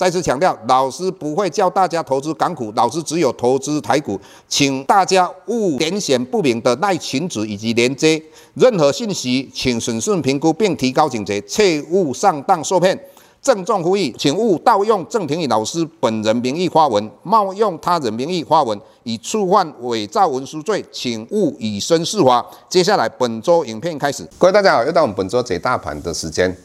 [0.00, 4.18] 再次强调，老师不会教大家投资港股，老师只有投资台股，
[4.48, 8.22] 请大家勿点选不明的赖群组以及连接，
[8.54, 12.98] 任何信息请审慎评估并提高警觉，切勿上当受骗。
[13.42, 22.42] 郑重呼吁，请勿盗用郑庭宇老师本人名义发文，冒用他人名义发文，以触犯伪造文书罪，请勿以身试法。
[22.70, 26.56] 接下来本周影片开始，各位大家好，又到我们本周解大盘的时间。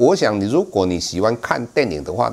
[0.00, 2.30] 我想你如果你喜欢看电影的话，《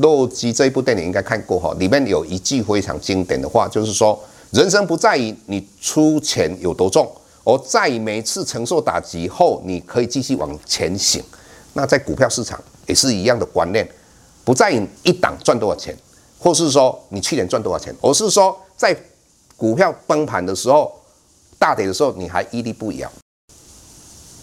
[0.00, 4.18] 洛基》这一部电影应该看过哈，里面有一句非常经典的话，就是说，
[4.50, 7.10] 人生不在于你出钱有多重，
[7.44, 11.22] 而在于每次承受打击后，你可以继续往前行。
[11.72, 13.88] 那在股票市场也是一样的观念，
[14.44, 15.96] 不在于一档赚多少钱，
[16.38, 18.96] 或是说你去年赚多少钱，而是说在
[19.56, 20.92] 股票崩盘的时候、
[21.58, 23.10] 大跌的时候，你还屹立不摇。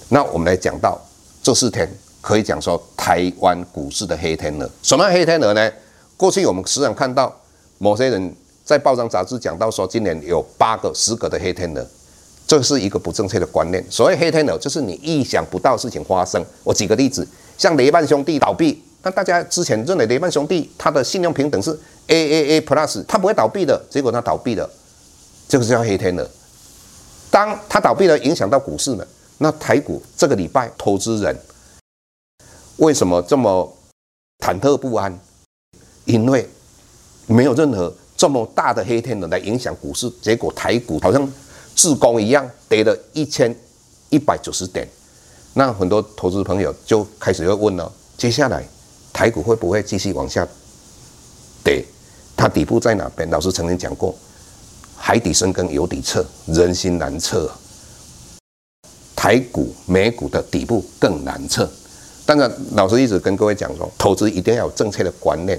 [0.09, 0.99] 那我们来讲到
[1.43, 1.89] 这四天。
[2.27, 5.71] 可以讲说，台湾股市的黑天鹅，什么黑天鹅呢？
[6.17, 7.33] 过去我们时常看到
[7.77, 11.87] 某些人在报章杂志讲到说，今年有八个、十个的黑天鹅，
[12.45, 13.81] 这是一个不正确的观念。
[13.89, 16.45] 所谓黑天鹅，就是你意想不到事情发生。
[16.65, 17.25] 我举个例子，
[17.57, 21.71] 像雷曼兄弟倒闭，那大家之前认为雷曼兄弟他的信用平等是
[22.09, 24.69] AAA Plus，他不会倒闭的，结果他倒闭了，
[25.47, 26.29] 这个叫黑天鹅。
[27.31, 29.07] 当他倒闭了，影响到股市呢？
[29.37, 31.33] 那台股这个礼拜投资人。
[32.77, 33.75] 为什么这么
[34.39, 35.19] 忐忑不安？
[36.05, 36.47] 因为
[37.25, 41.27] 没有任何这么大的黑天鹅来影响股市，结果台股好像
[41.75, 43.55] 自攻一样，跌了一千
[44.09, 44.87] 一百九十点。
[45.53, 48.63] 那很多投资朋友就开始会问了：接下来
[49.11, 50.47] 台股会不会继续往下
[51.63, 51.83] 跌？
[52.35, 53.27] 它底部在哪边？
[53.31, 54.15] 老师曾经讲过，
[54.95, 57.51] 海底深根有底测，人心难测。
[59.15, 61.67] 台股、美股的底部更难测。
[62.27, 65.57] 当然，老师一直跟各位讲说，投资一定要有正确的观念。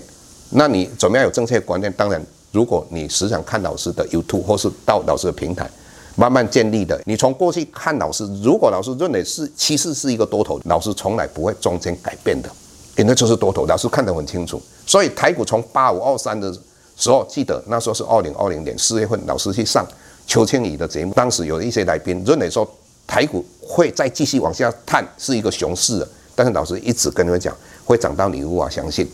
[0.50, 1.90] 那你怎么样有正确的观念？
[1.94, 5.66] 当然，如果你时常看老师的 YouTube 或是到老师的平台，
[6.14, 7.00] 慢慢建立的。
[7.06, 12.50] 你从过去看老师，如果老师认为是趋势是一个多头，老师从来不会中间改变的，
[12.96, 13.64] 因为就是多头。
[13.64, 14.60] 老师看得很清楚。
[14.86, 16.52] 所以台股从八五二三的
[16.98, 19.86] 时候，记得那时候是二零二零年四月份，老师去上
[20.26, 22.70] 邱清怡的节目，当时有一些来宾认为说
[23.06, 26.08] 台股会再继续往下探，是一个熊市的。
[26.38, 27.52] 但是老师一直跟你们讲，
[27.84, 29.10] 会涨到你无法相信。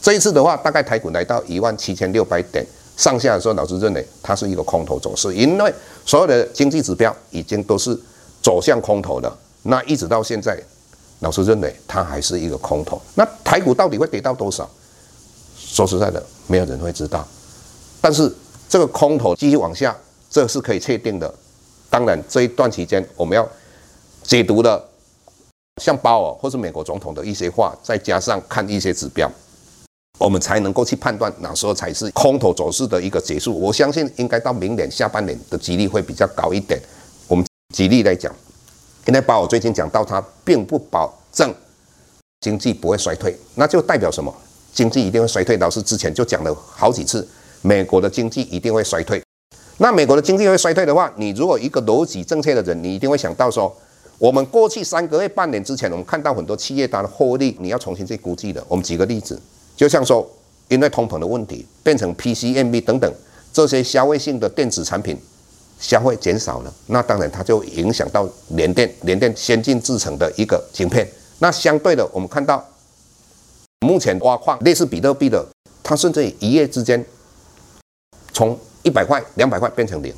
[0.00, 2.64] 这一次的话，大概台股来到一万七千六百点
[2.96, 5.74] 上下的时候，老师认为它是一个空头走势，因为
[6.06, 7.94] 所有的经济指标已经都是
[8.42, 9.38] 走向空头了。
[9.64, 10.58] 那一直到现在，
[11.20, 12.98] 老师认为它还是一个空头。
[13.14, 14.66] 那台股到底会跌到多少？
[15.58, 17.22] 说实在的，没有人会知道。
[18.00, 18.32] 但是
[18.66, 19.94] 这个空头继续往下，
[20.30, 21.34] 这是可以确定的。
[21.90, 23.46] 当然，这一段期间我们要
[24.22, 24.82] 解读的。
[25.82, 29.30] 像鲍尔或是美国总统的一些话，再加上看一些指标，
[30.18, 33.58] 我们才能够去判断哪时候才是空头走势的一个结束。
[33.58, 36.80] 我相信应该到明年下半年的几率会比较高一点。
[37.28, 37.44] 我们
[37.74, 38.34] 举例来讲，
[39.06, 41.54] 因为鲍尔最近讲到，他并不保证
[42.40, 44.34] 经济不会衰退，那就代表什么？
[44.72, 45.58] 经济一定会衰退。
[45.58, 47.28] 老师之前就讲了好几次，
[47.60, 49.22] 美国的经济一定会衰退。
[49.76, 53.76] 那美国的经济会衰退的话，你如果一个逻辑正确的人，你一定会想到说。
[54.18, 58.64] 我们过去三个月、半年之前，我们看到很多企业它的获利，你要重新去估计的。
[58.66, 59.40] 我们举个例子，
[59.76, 60.26] 就像说，
[60.68, 63.12] 因为通膨的问题，变成 PCMB 等等
[63.52, 65.18] 这些消费性的电子产品
[65.78, 71.06] 消费减少了，那当然它就影响到联电，联电先进制程的一个晶片。
[71.38, 72.64] 那相对的，我们看到
[73.80, 75.46] 目前挖矿类似比特币的，
[75.82, 77.04] 它甚至一夜之间
[78.32, 80.14] 从一百块、两百块变成零。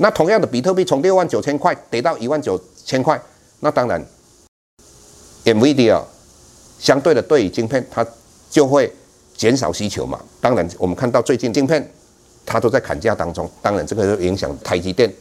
[0.00, 3.20] 那同样的，比特币从六万九千块跌到一万九千块，
[3.58, 4.00] 那当然
[5.44, 6.00] ，NVIDIA
[6.78, 8.06] 相对的对于晶片它
[8.48, 8.92] 就会
[9.36, 10.20] 减少需求嘛。
[10.40, 11.92] 当然，我们看到最近晶片
[12.46, 15.12] 它都在砍价当中，当然这个就影响台积电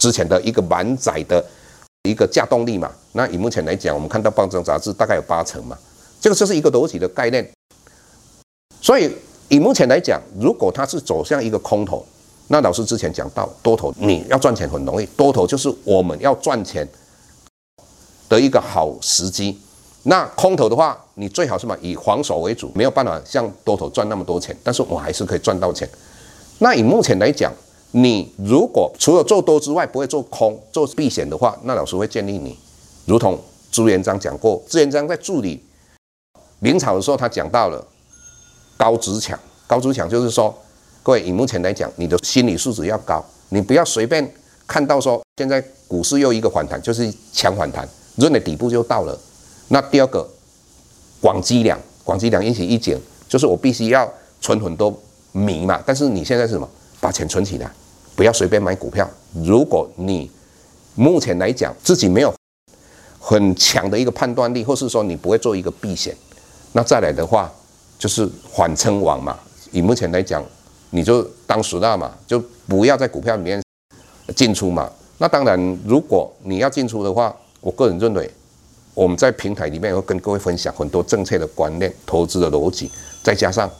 [0.00, 1.44] 之前的一个满载的
[2.02, 2.90] 一个架动力嘛。
[3.12, 5.78] 那以目前来讲，我们看到报章杂志大概有八成嘛，
[6.20, 7.48] 这个就是一个逻辑的概念。
[8.80, 9.14] 所以
[9.48, 12.04] 以目前来讲，如果它是走向一个空头。
[12.48, 16.88] 那老师之前讲到，多头你要赚钱很容易，多头就是我们要赚钱
[18.28, 19.58] 的一个好时机。
[20.04, 25.88] 那空头的话，你最好是嘛以防守为主，没有办法像多头赚那么多钱，但是我还是可以赚到钱。
[26.60, 27.52] 那以目前来讲，
[27.90, 32.58] 你如果除了做多之外不会做空做避险的话，那老师会建议你，
[33.04, 33.38] 如同
[33.70, 35.62] 朱元璋讲过，朱元璋在助理
[36.60, 37.86] 明朝的时候，他讲到了
[38.78, 40.54] 高职强，高职强就是说，
[41.02, 44.32] 各位以目前来讲，你的心理素质要高，你不要随便
[44.66, 49.18] 看到说现在股市又一个反弹，就是强反弹，润的底部就到了。
[49.68, 50.28] 那第二个
[51.20, 52.98] 广积粮，广积粮引起一减，
[53.28, 54.10] 就是我必须要
[54.40, 54.94] 存很多
[55.32, 56.68] 米嘛，但是你现在是什么？
[57.00, 57.70] 把钱存起来，
[58.16, 59.08] 不要随便买股票。
[59.44, 60.30] 如果你
[60.94, 62.34] 目前来讲自己没有
[63.20, 66.16] 很强的一个判断力，或是说你不会做一个避险，
[66.72, 67.50] 那再来的话
[67.98, 69.38] 就是缓称王嘛。
[69.70, 70.44] 以目前来讲，
[70.90, 73.62] 你就当十大嘛，就不要在股票里面
[74.34, 74.90] 进出嘛。
[75.18, 78.30] 那当然，如果你要进出的话，我个人认为
[78.94, 82.90] 我们在平台里面也会跟各位分享很多正确的观念、投资的逻辑，
[83.22, 83.70] 再加上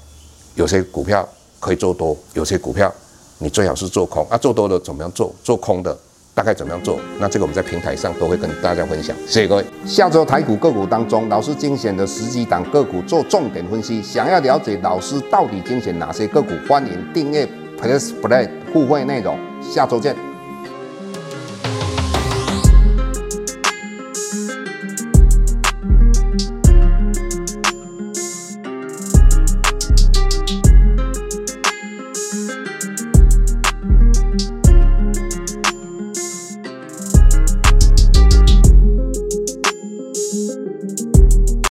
[0.55, 1.29] 有些股票
[1.61, 2.93] 可以做多，有些股票。
[3.41, 5.33] 你最好是做空啊，做多了怎么样做？
[5.45, 5.97] 做空的
[6.39, 7.01] 大概怎么样做？
[7.19, 9.17] 那这个我们在平台上都会跟大家分享。
[9.27, 9.65] 谢谢各位。
[9.85, 14.01] 下周台股个股当中，老师精选的十几档个股做重点分析。
[14.01, 17.45] 想要了解老师到底精选哪些个股，欢迎订阅
[17.77, 19.37] Plus Play 互惠内容。
[19.61, 20.28] 下周见。